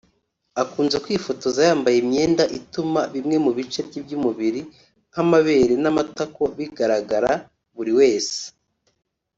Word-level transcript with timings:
Akunze 0.61 0.97
kwifotoza 1.03 1.59
yambaye 1.69 1.97
imyenda 2.03 2.43
ituma 2.59 3.01
bimwe 3.13 3.37
mu 3.45 3.51
bice 3.57 3.79
bye 3.87 3.99
by’umubiri 4.05 4.61
nk’amabere 5.09 5.73
n’amatako 5.83 6.41
bigaragara 6.57 7.31
buri 7.75 7.93
wese 7.99 8.39